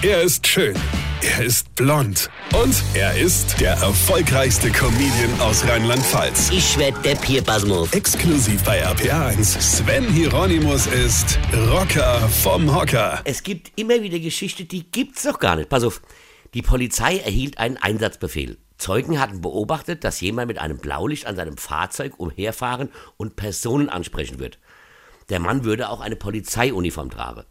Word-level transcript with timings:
Er 0.00 0.22
ist 0.22 0.46
schön. 0.46 0.76
Er 1.22 1.44
ist 1.44 1.74
blond. 1.74 2.30
Und 2.54 2.84
er 2.94 3.18
ist 3.18 3.60
der 3.60 3.72
erfolgreichste 3.72 4.70
Comedian 4.70 5.40
aus 5.40 5.66
Rheinland-Pfalz. 5.66 6.50
Ich 6.52 6.78
werd 6.78 7.04
der 7.04 7.16
Pierpasmus. 7.16 7.92
Exklusiv 7.92 8.62
bei 8.62 8.86
RPA1. 8.86 9.60
Sven 9.60 10.04
Hieronymus 10.04 10.86
ist 10.86 11.40
Rocker 11.72 12.20
vom 12.28 12.72
Hocker. 12.72 13.22
Es 13.24 13.42
gibt 13.42 13.72
immer 13.74 14.00
wieder 14.00 14.20
Geschichte, 14.20 14.66
die 14.66 14.88
gibt's 14.88 15.24
doch 15.24 15.40
gar 15.40 15.56
nicht. 15.56 15.68
Pass 15.68 15.82
auf. 15.82 16.00
Die 16.54 16.62
Polizei 16.62 17.18
erhielt 17.18 17.58
einen 17.58 17.76
Einsatzbefehl. 17.76 18.56
Zeugen 18.76 19.18
hatten 19.18 19.40
beobachtet, 19.40 20.04
dass 20.04 20.20
jemand 20.20 20.46
mit 20.46 20.58
einem 20.58 20.78
Blaulicht 20.78 21.26
an 21.26 21.34
seinem 21.34 21.56
Fahrzeug 21.56 22.20
umherfahren 22.20 22.90
und 23.16 23.34
Personen 23.34 23.88
ansprechen 23.88 24.38
wird. 24.38 24.60
Der 25.28 25.40
Mann 25.40 25.64
würde 25.64 25.88
auch 25.88 26.00
eine 26.00 26.14
Polizeiuniform 26.14 27.10
tragen. 27.10 27.42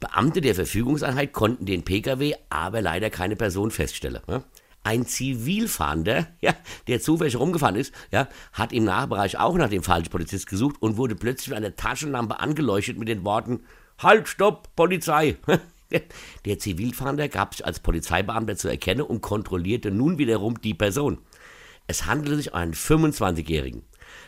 Beamte 0.00 0.40
der 0.40 0.54
Verfügungseinheit 0.54 1.32
konnten 1.32 1.66
den 1.66 1.84
Pkw 1.84 2.34
aber 2.50 2.82
leider 2.82 3.10
keine 3.10 3.36
Person 3.36 3.70
feststellen. 3.70 4.22
ne? 4.26 4.44
Ein 4.84 5.06
Zivilfahrender, 5.06 6.28
ja, 6.40 6.54
der 6.86 7.00
zufällig 7.00 7.36
rumgefahren 7.36 7.76
ist, 7.76 7.92
ja, 8.10 8.28
hat 8.52 8.72
im 8.72 8.84
Nachbereich 8.84 9.38
auch 9.38 9.56
nach 9.56 9.68
dem 9.68 9.82
falschen 9.82 10.10
Polizist 10.10 10.46
gesucht 10.46 10.76
und 10.80 10.96
wurde 10.96 11.16
plötzlich 11.16 11.48
mit 11.48 11.58
einer 11.58 11.76
Taschenlampe 11.76 12.40
angeleuchtet 12.40 12.98
mit 12.98 13.08
den 13.08 13.24
Worten 13.24 13.60
Halt, 13.98 14.28
stopp, 14.28 14.74
Polizei. 14.76 15.36
Der 16.44 16.58
Zivilfahnder 16.58 17.28
gab 17.28 17.54
sich 17.54 17.66
als 17.66 17.80
Polizeibeamter 17.80 18.56
zu 18.56 18.68
erkennen 18.68 19.02
und 19.02 19.22
kontrollierte 19.22 19.90
nun 19.90 20.18
wiederum 20.18 20.60
die 20.60 20.74
Person. 20.74 21.18
Es 21.88 22.06
handelte 22.06 22.36
sich 22.36 22.52
um 22.52 22.58
einen 22.58 22.74
25-Jährigen. 22.74 23.82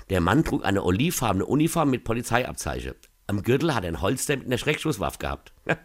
Der 0.09 0.21
Mann 0.21 0.43
trug 0.43 0.65
eine 0.65 0.83
olivfarbene 0.83 1.47
Uniform 1.47 1.91
mit 1.91 2.03
Polizeiabzeichen. 2.03 2.95
Am 3.31 3.45
Gürtel 3.45 3.77
hat 3.77 3.85
er 3.85 3.93
ein 3.93 4.03
Holster 4.03 4.37
mit 4.37 4.47
einer 4.47 4.59
Schreckschusswaffe 4.59 5.19
gehabt. 5.19 5.53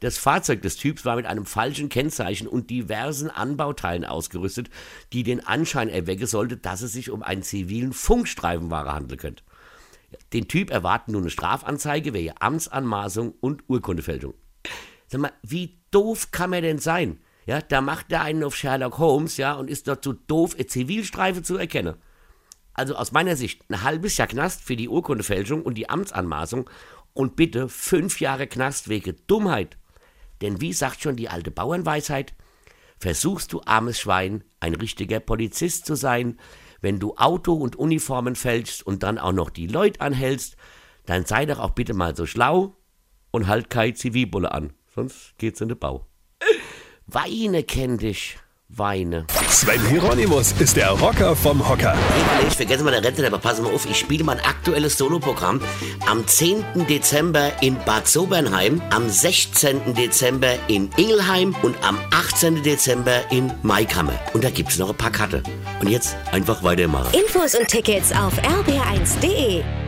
Das 0.00 0.16
Fahrzeug 0.18 0.62
des 0.62 0.76
Typs 0.76 1.04
war 1.04 1.16
mit 1.16 1.26
einem 1.26 1.44
falschen 1.44 1.88
Kennzeichen 1.90 2.46
und 2.46 2.68
diversen 2.68 3.30
Anbauteilen 3.30 4.04
ausgerüstet, 4.04 4.68
die 5.12 5.22
den 5.22 5.46
Anschein 5.46 5.88
erwecken 5.88 6.26
sollte, 6.26 6.56
dass 6.58 6.82
es 6.82 6.92
sich 6.92 7.10
um 7.10 7.22
einen 7.22 7.42
zivilen 7.42 7.94
Funkstreifenwahrer 7.94 8.94
handeln 8.94 9.18
könnte. 9.18 9.42
Den 10.32 10.48
Typ 10.48 10.70
erwarten 10.70 11.12
nun 11.12 11.22
eine 11.22 11.30
Strafanzeige 11.30 12.14
wegen 12.14 12.34
Amtsanmaßung 12.38 13.34
und 13.40 13.64
Urkundefälschung. 13.68 14.34
Sag 15.06 15.20
mal, 15.20 15.32
wie 15.42 15.78
doof 15.90 16.30
kann 16.30 16.50
man 16.50 16.62
denn 16.62 16.78
sein? 16.78 17.18
Ja, 17.46 17.60
da 17.60 17.80
macht 17.82 18.10
der 18.10 18.22
einen 18.22 18.44
auf 18.44 18.56
Sherlock 18.56 18.98
Holmes, 18.98 19.36
ja, 19.36 19.54
und 19.54 19.70
ist 19.70 19.88
dort 19.88 20.04
so 20.04 20.14
doof, 20.14 20.54
eine 20.54 20.66
Zivilstreife 20.66 21.42
zu 21.42 21.56
erkennen. 21.56 21.96
Also 22.76 22.94
aus 22.94 23.10
meiner 23.10 23.36
Sicht 23.36 23.62
ein 23.70 23.82
halbes 23.82 24.18
Jahr 24.18 24.28
Knast 24.28 24.62
für 24.62 24.76
die 24.76 24.88
Urkundefälschung 24.88 25.62
und 25.62 25.74
die 25.74 25.88
Amtsanmaßung 25.88 26.68
und 27.14 27.34
bitte 27.34 27.70
fünf 27.70 28.20
Jahre 28.20 28.46
Knast 28.46 28.90
wegen 28.90 29.16
Dummheit. 29.26 29.78
Denn 30.42 30.60
wie 30.60 30.74
sagt 30.74 31.00
schon 31.00 31.16
die 31.16 31.30
alte 31.30 31.50
Bauernweisheit, 31.50 32.34
versuchst 32.98 33.54
du, 33.54 33.62
armes 33.64 33.98
Schwein, 33.98 34.44
ein 34.60 34.74
richtiger 34.74 35.20
Polizist 35.20 35.86
zu 35.86 35.94
sein, 35.94 36.38
wenn 36.82 36.98
du 36.98 37.14
Auto 37.16 37.54
und 37.54 37.76
Uniformen 37.76 38.36
fälschst 38.36 38.86
und 38.86 39.02
dann 39.02 39.18
auch 39.18 39.32
noch 39.32 39.48
die 39.48 39.66
Leute 39.66 40.02
anhältst, 40.02 40.56
dann 41.06 41.24
sei 41.24 41.46
doch 41.46 41.58
auch 41.58 41.70
bitte 41.70 41.94
mal 41.94 42.14
so 42.14 42.26
schlau 42.26 42.76
und 43.30 43.46
halt 43.46 43.70
keine 43.70 43.94
Zivilbulle 43.94 44.52
an, 44.52 44.74
sonst 44.94 45.34
geht's 45.38 45.62
in 45.62 45.68
den 45.68 45.78
Bau. 45.78 46.06
Weine 47.06 47.62
kenn 47.62 47.96
dich, 47.96 48.36
Weine. 48.68 49.26
Sven 49.48 49.80
Hieronymus 49.86 50.52
ist 50.58 50.76
der 50.76 50.90
Rocker 50.90 51.36
vom 51.36 51.66
Hocker. 51.66 51.96
Ich 52.48 52.56
vergesse 52.56 52.82
mal 52.82 52.90
der 52.90 53.04
Rente, 53.04 53.24
aber 53.26 53.38
pass 53.38 53.60
mal 53.60 53.72
auf, 53.72 53.86
ich 53.88 53.96
spiele 53.96 54.24
mein 54.24 54.40
aktuelles 54.40 54.98
Soloprogramm 54.98 55.60
am 56.06 56.26
10. 56.26 56.64
Dezember 56.88 57.52
in 57.62 57.76
Bad 57.86 58.08
Sobernheim, 58.08 58.82
am 58.90 59.08
16. 59.08 59.94
Dezember 59.94 60.54
in 60.66 60.90
Ingelheim 60.96 61.54
und 61.62 61.76
am 61.84 61.98
18. 62.12 62.64
Dezember 62.64 63.20
in 63.30 63.52
Maikammer. 63.62 64.18
Und 64.34 64.42
da 64.42 64.50
gibt's 64.50 64.78
noch 64.78 64.90
ein 64.90 64.96
paar 64.96 65.12
Karte. 65.12 65.42
Und 65.80 65.88
jetzt 65.88 66.16
einfach 66.32 66.62
weitermachen. 66.64 67.14
Infos 67.14 67.54
und 67.54 67.68
Tickets 67.68 68.10
auf 68.12 68.34
rb1.de. 68.42 69.85